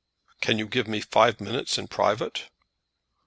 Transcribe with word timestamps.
"Can 0.41 0.57
you 0.57 0.65
give 0.67 0.87
me 0.87 0.99
five 0.99 1.39
minutes 1.39 1.77
in 1.77 1.87
private?" 1.87 2.49